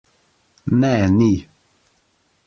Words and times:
Ne, 0.83 0.89
ni. 1.17 1.29